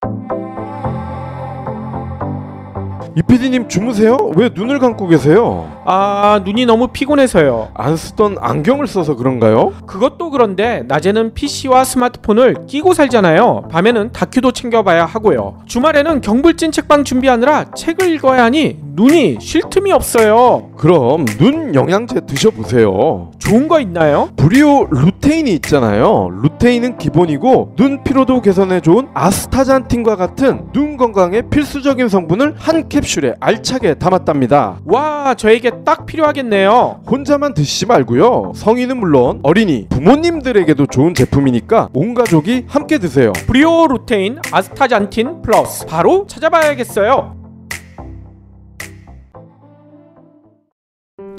[3.16, 4.16] 이 PD님 주무세요?
[4.36, 5.73] 왜 눈을 감고 계세요?
[5.87, 7.70] 아, 눈이 너무 피곤해서요.
[7.75, 9.73] 안 쓰던 안경을 써서 그런가요?
[9.87, 13.68] 그것도 그런데 낮에는 PC와 스마트폰을 끼고 살잖아요.
[13.70, 15.61] 밤에는 다큐도 챙겨봐야 하고요.
[15.66, 20.70] 주말에는 경불진 책방 준비하느라 책을 읽어야 하니 눈이 쉴 틈이 없어요.
[20.77, 23.31] 그럼 눈 영양제 드셔보세요.
[23.38, 24.31] 좋은 거 있나요?
[24.37, 26.29] 브리오 루테인이 있잖아요.
[26.42, 33.94] 루테인은 기본이고 눈 피로도 개선에 좋은 아스타잔틴과 같은 눈 건강에 필수적인 성분을 한 캡슐에 알차게
[33.94, 34.79] 담았답니다.
[34.87, 37.02] 와, 저에게 딱 필요하겠네요.
[37.10, 38.52] 혼자만 드시지 말고요.
[38.54, 43.32] 성인은 물론 어린이, 부모님들에게도 좋은 제품이니까 온 가족이 함께 드세요.
[43.46, 47.37] 브리오 루테인 아스타잔틴 플러스 바로 찾아봐야겠어요.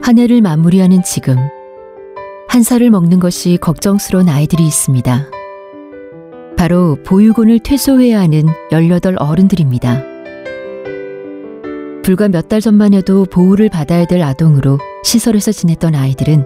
[0.01, 1.37] 한 해를 마무리하는 지금
[2.47, 5.25] 한 살을 먹는 것이 걱정스러운 아이들이 있습니다.
[6.57, 10.14] 바로 보육원을 퇴소해야 하는 18 어른들입니다.
[12.05, 16.45] 불과 몇 달 전만 해도 보호를 받아야 될 아동으로 시설에서 지냈던 아이들은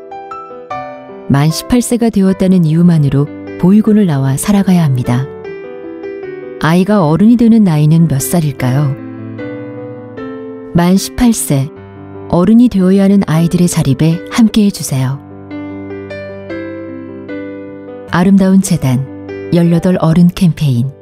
[1.27, 3.27] 만 18세가 되었다는 이유만으로
[3.59, 5.25] 보육원을 나와 살아가야 합니다.
[6.61, 8.95] 아이가 어른이 되는 나이는 몇 살일까요?
[10.73, 11.69] 만 18세,
[12.29, 15.19] 어른이 되어야 하는 아이들의 자립에 함께 해주세요.
[18.11, 20.98] 아름다운 재단 18 어른 캠페인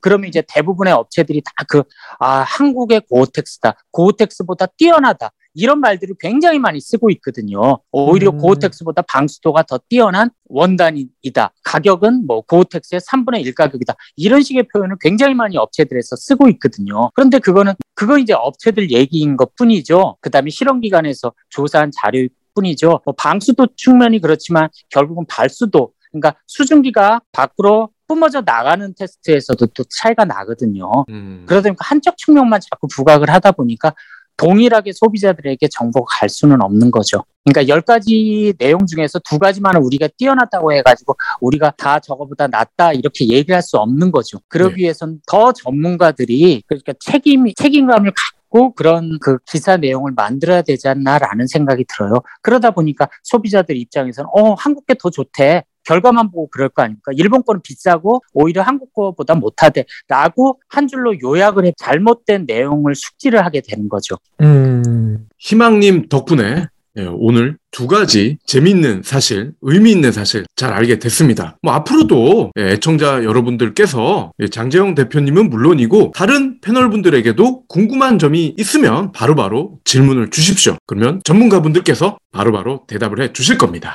[0.00, 1.82] 그러면 이제 대부분의 업체들이 다 그,
[2.18, 3.74] 아, 한국의 고어텍스다.
[3.90, 5.30] 고어텍스보다 뛰어나다.
[5.54, 7.80] 이런 말들을 굉장히 많이 쓰고 있거든요.
[7.90, 8.38] 오히려 음.
[8.38, 11.52] 고어텍스보다 방수도가 더 뛰어난 원단이다.
[11.64, 13.94] 가격은 뭐 고어텍스의 3분의 1 가격이다.
[14.16, 17.10] 이런 식의 표현을 굉장히 많이 업체들에서 쓰고 있거든요.
[17.14, 20.16] 그런데 그거는, 그건 이제 업체들 얘기인 것 뿐이죠.
[20.20, 23.00] 그 다음에 실험 기관에서 조사한 자료일 뿐이죠.
[23.04, 30.90] 뭐 방수도 측면이 그렇지만 결국은 발수도, 그러니까 수증기가 밖으로 뿜어져 나가는 테스트에서도 또 차이가 나거든요.
[31.10, 31.44] 음.
[31.46, 33.94] 그러다 보니까 한쪽 측면만 자꾸 부각을 하다 보니까
[34.36, 37.22] 동일하게 소비자들에게 정보가 갈 수는 없는 거죠.
[37.44, 43.28] 그러니까 열 가지 내용 중에서 두 가지만은 우리가 뛰어났다고 해가지고 우리가 다 저거보다 낫다 이렇게
[43.28, 44.38] 얘기를 할수 없는 거죠.
[44.48, 51.46] 그러기 위해선 더 전문가들이 그러니까 책임 책임감을 갖고 그런 그 기사 내용을 만들어야 되지 않나라는
[51.46, 52.14] 생각이 들어요.
[52.42, 55.62] 그러다 보니까 소비자들 입장에서는 어 한국 게 더 좋대.
[55.84, 57.12] 결과만 보고 그럴 거 아닙니까?
[57.14, 63.44] 일본 거는 비싸고 오히려 한국 거보다 못하대 라고 한 줄로 요약을 해 잘못된 내용을 숙지를
[63.44, 64.16] 하게 되는 거죠.
[64.40, 65.28] 음.
[65.38, 66.66] 희망님 덕분에
[66.98, 71.56] 예, 오늘 두 가지 재미있는 사실, 의미 있는 사실 잘 알게 됐습니다.
[71.62, 79.78] 뭐 앞으로도 예, 애청자 여러분들께서 예, 장재영 대표님은 물론이고 다른 패널분들에게도 궁금한 점이 있으면 바로바로
[79.84, 80.76] 질문을 주십시오.
[80.86, 83.92] 그러면 전문가분들께서 바로바로 대답을 해 주실 겁니다.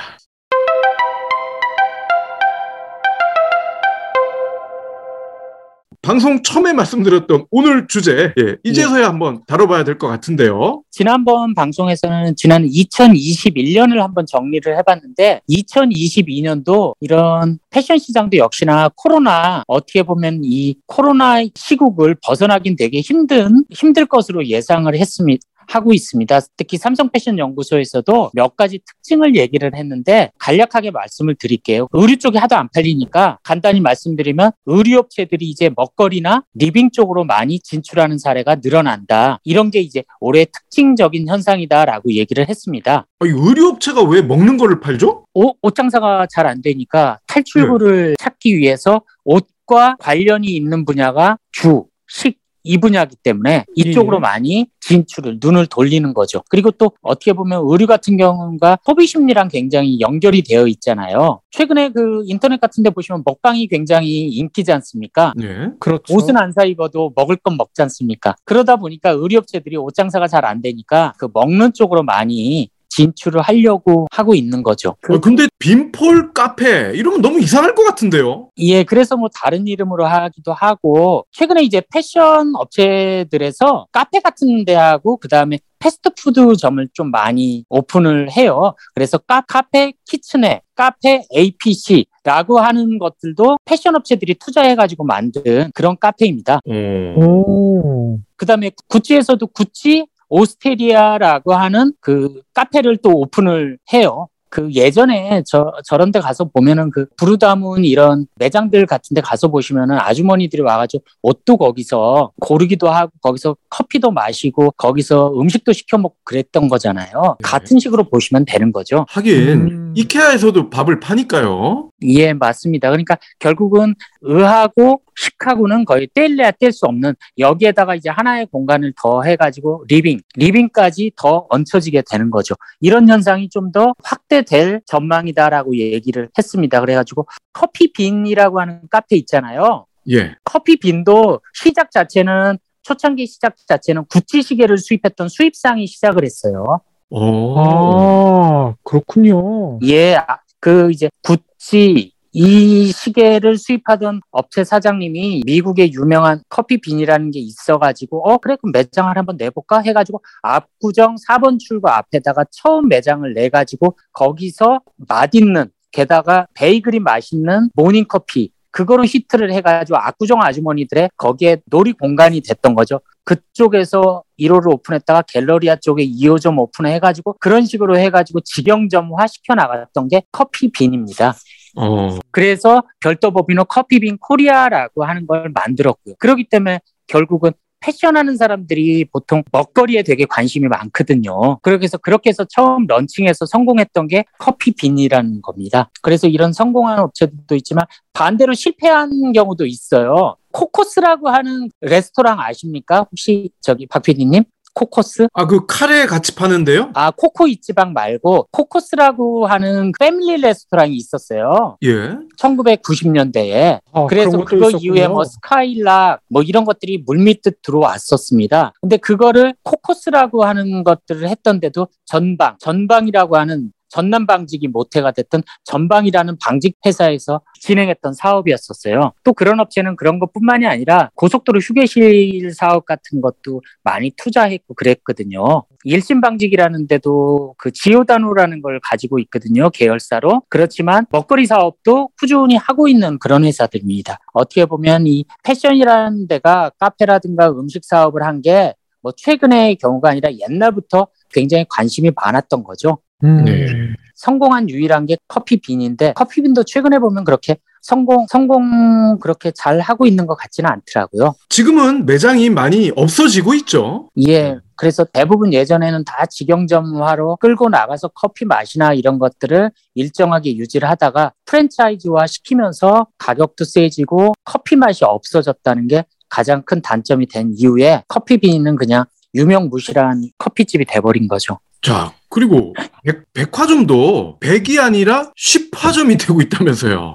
[6.06, 10.82] 방송 처음에 말씀드렸던 오늘 주제 예, 이제서야 한번 다뤄봐야 될 것 같은데요.
[10.92, 20.42] 지난번 방송에서는 지난 2021년을 한번 정리를 해봤는데 2022년도 이런 패션 시장도 역시나 코로나 어떻게 보면
[20.44, 25.40] 이 코로나 시국을 벗어나긴 되게 힘든 힘들 것으로 예상을 했습니다.
[25.68, 26.40] 하고 있습니다.
[26.56, 31.88] 특히 삼성 패션 연구소에서도 몇 가지 특징을 얘기를 했는데 간략하게 말씀을 드릴게요.
[31.92, 38.56] 의류 쪽이 하도 안 팔리니까 간단히 말씀드리면 의류업체들이 이제 먹거리나 living 쪽으로 많이 진출하는 사례가
[38.62, 39.38] 늘어난다.
[39.44, 43.06] 이런 게 이제 올해 특징적인 현상이다라고 얘기를 했습니다.
[43.18, 45.24] 아, 이 의류업체가 왜 먹는 거를 팔죠?
[45.34, 52.38] 옷, 옷 장사가 잘 안 되니까 탈출구를 찾기 위해서 옷과 관련이 있는 분야가 주, 식,
[52.66, 54.20] 이 분야이기 때문에 이쪽으로 예.
[54.20, 56.42] 많이 진출을 눈을 돌리는 거죠.
[56.48, 61.40] 그리고 또 어떻게 보면 의류 같은 경우가 소비 심리랑 굉장히 연결이 되어 있잖아요.
[61.50, 65.32] 최근에 그 인터넷 같은 데 보시면 먹방이 굉장히 인기지 않습니까?
[65.42, 65.68] 예.
[65.80, 66.14] 그렇죠.
[66.14, 68.34] 옷은 안 사 입어도 먹을 건 먹지 않습니까?
[68.44, 74.34] 그러다 보니까 의류업체들이 옷 장사가 잘 안 되니까 그 먹는 쪽으로 많이 진출을 하려고 하고
[74.34, 74.96] 있는 거죠.
[75.08, 78.50] 어, 근데 빈폴 카페 이러면 너무 이상할 것 같은데요.
[78.58, 85.58] 예, 그래서 뭐 다른 이름으로 하기도 하고 최근에 이제 패션 업체들에서 카페 같은 데하고 그다음에
[85.78, 88.74] 패스트푸드점을 좀 많이 오픈을 해요.
[88.94, 96.60] 그래서 카, 카페 키츠네, 카페 APC라고 하는 것들도 패션 업체들이 투자해가지고 만든 그런 카페입니다.
[96.66, 97.20] 어.
[97.20, 98.18] 오.
[98.36, 104.28] 그다음에 구찌에서도 구찌 오스테리아라고 하는 그 카페를 또 오픈을 해요.
[104.48, 109.98] 그 예전에 저 저런 데 가서 보면은 그 부르다문 이런 매장들 같은 데 가서 보시면은
[109.98, 117.36] 아주머니들이 와가지고 옷도 거기서 고르기도 하고 거기서 커피도 마시고 거기서 음식도 시켜 먹고 그랬던 거잖아요.
[117.38, 117.42] 네.
[117.42, 119.04] 같은 식으로 보시면 되는 거죠.
[119.08, 119.92] 하긴 음.
[119.96, 121.90] 이케아에서도 밥을 파니까요.
[122.04, 122.88] 예, 맞습니다.
[122.88, 129.84] 그러니까 결국은 의하고 식하고는 거의 뗄래야 뗄 수 없는 여기에다가 이제 하나의 공간을 더 해가지고
[129.88, 132.54] living, living까지 더 얹혀지게 되는 거죠.
[132.80, 136.80] 이런 현상이 좀 더 확대될 전망이다라고 얘기를 했습니다.
[136.80, 139.86] 그래가지고 커피빈이라고 하는 카페 있잖아요.
[140.10, 140.34] 예.
[140.44, 146.80] 커피빈도 시작 자체는 초창기 시작 자체는 구찌 시계를 수입했던 수입상이 시작을 했어요.
[147.10, 147.54] 어.
[147.58, 149.80] 아, 그렇군요.
[149.82, 158.28] 예, 아, 그 이제 구찌 이 시계를 수입하던 업체 사장님이 미국의 유명한 커피빈이라는 게 있어가지고
[158.28, 164.80] 어 그래 그럼 매장을 한번 내볼까 해가지고 압구정 4번 출구 앞에다가 처음 매장을 내가지고 거기서
[165.08, 173.00] 맛있는 게다가 베이글이 맛있는 모닝커피 그거로 히트를 해가지고 압구정 아주머니들의 거기에 놀이 공간이 됐던 거죠.
[173.24, 181.34] 그쪽에서 1호를 오픈했다가 갤러리아 쪽에 2호점 오픈해가지고 그런 식으로 해가지고 직영점화 시켜 나갔던 게 커피빈입니다.
[181.76, 182.18] 어.
[182.30, 186.14] 그래서 별도 법인으로 커피빈 코리아라고 하는 걸 만들었고요.
[186.18, 191.58] 그렇기 때문에 결국은 패션하는 사람들이 보통 먹거리에 되게 관심이 많거든요.
[191.60, 195.90] 그렇게 해서 그렇게 해서 처음 런칭해서 성공했던 게 커피빈이라는 겁니다.
[196.02, 200.36] 그래서 이런 성공한 업체들도 있지만 반대로 실패한 경우도 있어요.
[200.52, 203.06] 코코스라고 하는 레스토랑 아십니까?
[203.10, 204.44] 혹시 저기 박 PD님?
[204.76, 205.28] 코코스?
[205.32, 206.90] 아, 그 카레 같이 파는데요?
[206.92, 211.78] 아, 코코 이찌방 말고 코코스라고 하는 패밀리 레스토랑이 있었어요.
[211.82, 212.10] 예.
[212.38, 213.80] 1990년대에.
[213.92, 214.78] 아, 그래서 그거 있었군요.
[214.78, 218.72] 이후에 뭐 스카일락 뭐 이런 것들이 물밑듯 들어왔었습니다.
[218.82, 226.76] 근데 그거를 코코스라고 하는 것들을 했던데도 전방, 전방이라고 하는 전남 방직이 모태가 됐던 전방이라는 방직
[226.84, 229.12] 회사에서 진행했던 사업이었었어요.
[229.24, 235.64] 또 그런 업체는 그런 것뿐만이 아니라 고속도로 휴게실 사업 같은 것도 많이 투자했고 그랬거든요.
[235.84, 239.70] 일심 방직이라는 데도 그 지오다노라는 걸 가지고 있거든요.
[239.70, 240.42] 계열사로.
[240.48, 244.18] 그렇지만 먹거리 사업도 꾸준히 하고 있는 그런 회사들입니다.
[244.32, 248.74] 어떻게 보면 이 패션이라는 데가 카페라든가 음식 사업을 한 게
[249.06, 252.98] 뭐 최근의 경우가 아니라 옛날부터 굉장히 관심이 많았던 거죠.
[253.24, 253.44] 음.
[253.44, 253.66] 네.
[254.14, 260.34] 성공한 유일한 게 커피빈인데 커피빈도 최근에 보면 그렇게 성공 성공 그렇게 잘 하고 있는 것
[260.34, 261.34] 같지는 않더라고요.
[261.50, 264.10] 지금은 매장이 많이 없어지고 있죠.
[264.26, 264.58] 예.
[264.74, 272.26] 그래서 대부분 예전에는 다 직영점화로 끌고 나가서 커피 맛이나 이런 것들을 일정하게 유지를 하다가 프랜차이즈화
[272.26, 280.22] 시키면서 가격도 세지고 커피 맛이 없어졌다는 게 가장 큰 단점이 된 이후에 커피빈은 그냥 유명무실한
[280.38, 281.58] 커피집이 돼버린 거죠.
[281.86, 287.14] 자, 그리고 백, 백화점도 100이 아니라 10화점이 되고 있다면서요.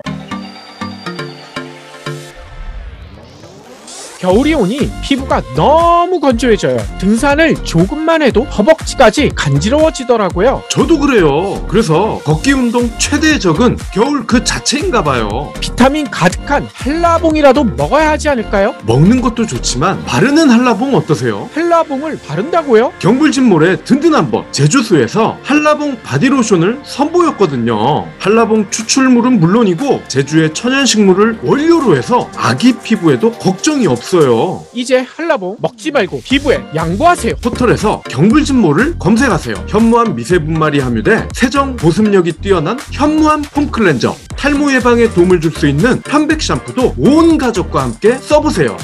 [4.21, 6.77] 겨울이 오니 피부가 너무 건조해져요.
[6.99, 10.61] 등산을 조금만 해도 허벅지까지 간지러워지더라고요.
[10.69, 11.65] 저도 그래요.
[11.67, 15.51] 그래서 걷기 운동 최대의 적은 겨울 그 자체인가 봐요.
[15.59, 18.75] 비타민 가득한 한라봉이라도 먹어야 하지 않을까요?
[18.85, 21.49] 먹는 것도 좋지만 바르는 한라봉 어떠세요?
[21.55, 22.93] 한라봉을 바른다고요?
[22.99, 28.05] 경불진몰의 든든한 법 제주수에서 한라봉 바디로션을 선보였거든요.
[28.19, 34.10] 한라봉 추출물은 물론이고 제주의 천연식물을 원료로 해서 아기 피부에도 걱정이 없어요.
[34.73, 37.35] 이제 한라봉 먹지 말고 피부에 양보하세요.
[37.43, 39.55] 포털에서 경불진몰을 검색하세요.
[39.69, 46.41] 현무암 미세분말이 함유돼 세정 보습력이 뛰어난 현무암 폼클렌저 탈모 예방에 도움을 줄 수 있는 편백
[46.41, 48.75] 샴푸도 온 가족과 함께 써보세요.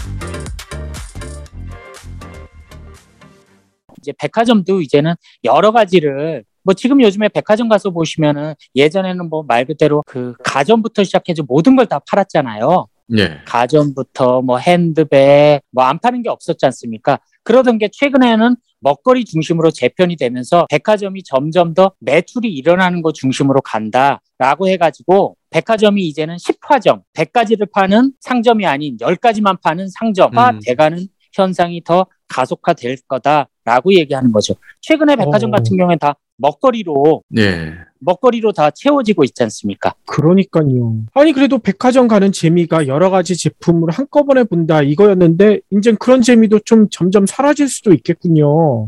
[4.02, 10.04] 이제 백화점도 이제는 여러 가지를 뭐 지금 요즘에 백화점 가서 보시면은 예전에는 뭐 말 그대로
[10.06, 12.88] 그 가전부터 시작해서 모든 걸 다 팔았잖아요.
[13.18, 13.40] 예.
[13.46, 17.20] 가전부터 뭐 핸드백 뭐 안 파는 게 없었지 않습니까?
[17.44, 24.68] 그러던 게 최근에는 먹거리 중심으로 재편이 되면서 백화점이 점점 더 매출이 일어나는 거 중심으로 간다라고
[24.68, 30.60] 해가지고 백화점이 이제는 10화점, 100가지를 파는 상점이 아닌 10가지만 파는 상점화 음.
[30.64, 34.56] 돼가는 현상이 더 가속화될 거다라고 얘기하는 거죠.
[34.82, 35.54] 최근에 백화점 오.
[35.54, 37.74] 같은 경우에 다 먹거리로 네.
[38.00, 39.94] 먹거리로 다 채워지고 있지 않습니까?
[40.06, 40.98] 그러니까요.
[41.14, 46.88] 아니 그래도 백화점 가는 재미가 여러 가지 제품을 한꺼번에 본다 이거였는데 이제 그런 재미도 좀
[46.90, 48.88] 점점 사라질 수도 있겠군요.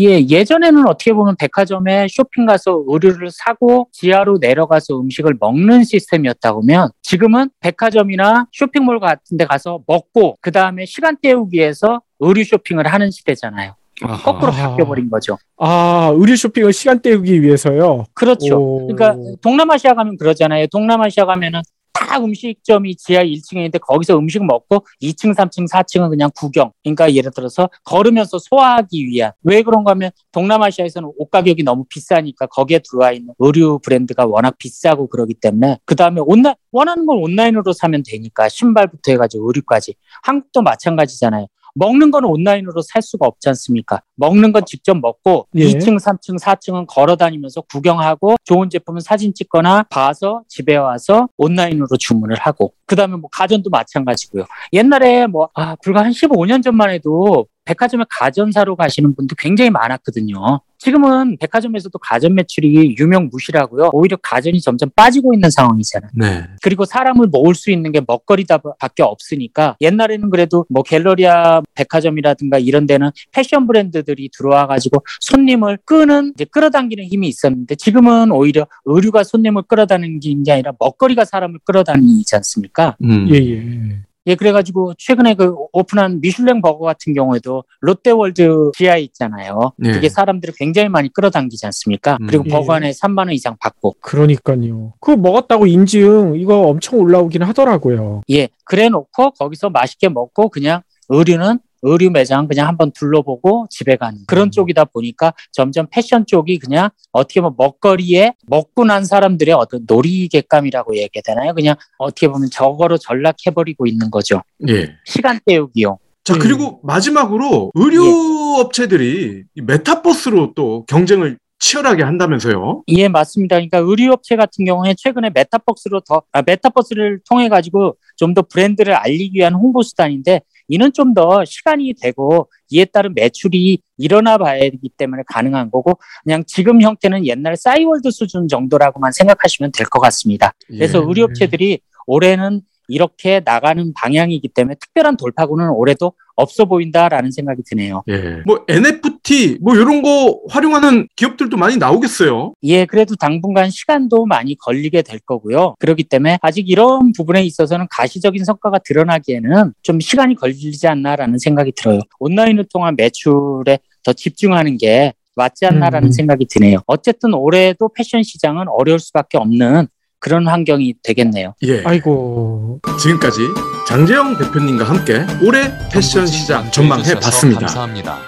[0.00, 6.90] 예, 예전에는 어떻게 보면 백화점에 쇼핑 가서 의류를 사고 지하로 내려가서 음식을 먹는 시스템이었다고 하면
[7.02, 13.10] 지금은 백화점이나 쇼핑몰 같은 데 가서 먹고 그 다음에 시간 때우기 위해서 의류 쇼핑을 하는
[13.10, 13.74] 시대잖아요.
[14.00, 14.70] 거꾸로 아하.
[14.70, 15.38] 바뀌어버린 거죠.
[15.58, 18.04] 아 의류 쇼핑을 시간 때우기 위해서요.
[18.14, 18.58] 그렇죠.
[18.58, 18.86] 오.
[18.86, 20.66] 그러니까 동남아시아 가면 그러잖아요.
[20.68, 26.70] 동남아시아 가면은 다 음식점이 지하 1층에 있는데 거기서 음식 먹고 2층, 3층, 4층은 그냥 구경.
[26.84, 29.32] 그러니까 예를 들어서 걸으면서 소화하기 위한.
[29.42, 35.08] 왜 그런가 하면 동남아시아에서는 옷 가격이 너무 비싸니까 거기에 들어와 있는 의류 브랜드가 워낙 비싸고
[35.08, 39.94] 그러기 때문에 그 다음에 온라인, 원하는 걸 온라인으로 사면 되니까 신발부터 해가지고 의류까지.
[40.22, 41.46] 한국도 마찬가지잖아요.
[41.76, 44.00] 먹는 건 온라인으로 살 수가 없지 않습니까?
[44.16, 45.66] 먹는 건 직접 먹고 예.
[45.66, 52.36] 2층, 3층, 4층은 걸어 다니면서 구경하고 좋은 제품은 사진 찍거나 봐서 집에 와서 온라인으로 주문을
[52.38, 54.46] 하고 그다음에 뭐 가전도 마찬가지고요.
[54.72, 60.60] 옛날에 뭐 아, 불과 한 15년 전만 해도 백화점에 가전 사러 가시는 분도 굉장히 많았거든요.
[60.78, 63.90] 지금은 백화점에서도 가전 매출이 유명무실하고요.
[63.92, 66.10] 오히려 가전이 점점 빠지고 있는 상황이잖아요.
[66.14, 66.44] 네.
[66.62, 73.10] 그리고 사람을 모을 수 있는 게 먹거리다밖에 없으니까 옛날에는 그래도 뭐 갤러리아 백화점이라든가 이런 데는
[73.32, 80.44] 패션 브랜드들이 들어와 가지고 손님을 끄는 이제 끌어당기는 힘이 있었는데 지금은 오히려 의류가 손님을 끌어당기는
[80.44, 82.96] 게 아니라 먹거리가 사람을 끌어당기지 않습니까?
[83.02, 83.28] 음.
[83.32, 84.02] 예 예.
[84.26, 89.72] 예, 그래가지고 최근에 그 오픈한 미슐랭 버거 같은 경우에도 롯데월드 지하에 있잖아요.
[89.76, 89.92] 네.
[89.92, 92.18] 그게 사람들을 굉장히 많이 끌어당기지 않습니까?
[92.20, 92.26] 음.
[92.26, 92.50] 그리고 예.
[92.50, 94.94] 버거 하나에 3만 원 이상 받고 그러니까요.
[95.00, 98.22] 그거 먹었다고 인증 이거 엄청 올라오긴 하더라고요.
[98.30, 104.18] 예, 그래 놓고 거기서 맛있게 먹고 그냥 의류는 의류 매장 그냥 한번 둘러보고 집에 가는
[104.26, 110.96] 그런 쪽이다 보니까 점점 패션 쪽이 그냥 어떻게 보면 먹거리에 먹고 난 사람들의 어떤 놀이객감이라고
[110.96, 111.54] 얘기해야 되나요?
[111.54, 114.42] 그냥 어떻게 보면 저거로 전락해버리고 있는 거죠.
[114.68, 114.94] 예.
[115.04, 115.96] 시간 때우기용.
[116.24, 116.38] 자, 예.
[116.38, 122.82] 그리고 마지막으로 의류 업체들이 이 메타버스로 또 경쟁을 치열하게 한다면서요?
[122.88, 123.56] 예, 맞습니다.
[123.56, 129.38] 그러니까 의류업체 같은 경우에 최근에 메타버스로 더, 아, 메타버스를 통해 가지고 좀 더 브랜드를 알리기
[129.38, 135.22] 위한 홍보 수단인데 이는 좀 더 시간이 되고 이에 따른 매출이 일어나 봐야 되기 때문에
[135.26, 140.52] 가능한 거고 그냥 지금 형태는 옛날 싸이월드 수준 정도라고만 생각하시면 될 것 같습니다.
[140.66, 141.04] 그래서 예.
[141.06, 148.02] 의류업체들이 올해는 이렇게 나가는 방향이기 때문에 특별한 돌파구는 올해도 없어 보인다라는 생각이 드네요.
[148.08, 148.42] 예.
[148.46, 152.52] 뭐 NFT 뭐 이런 거 활용하는 기업들도 많이 나오겠어요.
[152.62, 155.74] 예, 그래도 당분간 시간도 많이 걸리게 될 거고요.
[155.78, 162.00] 그렇기 때문에 아직 이런 부분에 있어서는 가시적인 성과가 드러나기에는 좀 시간이 걸리지 않나라는 생각이 들어요.
[162.20, 166.12] 온라인을 통한 매출에 더 집중하는 게 맞지 않나라는 음.
[166.12, 166.78] 생각이 드네요.
[166.86, 169.86] 어쨌든 올해도 패션 시장은 어려울 수밖에 없는
[170.18, 171.54] 그런 환경이 되겠네요.
[171.62, 171.82] 예.
[171.84, 173.40] 아이고 지금까지
[173.88, 177.60] 장재영 대표님과 함께 올해 패션 시장 전망해 봤습니다.
[177.60, 178.18] 감사합니다.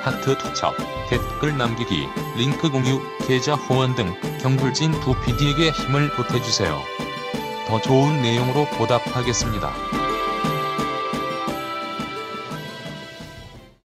[0.00, 0.74] 하트 투척,
[1.10, 2.06] 댓글 남기기,
[2.38, 6.78] 링크 공유, 계좌 후원 등 경불진 두 PD에게 힘을 보태주세요.
[7.66, 10.07] 더 좋은 내용으로 보답하겠습니다.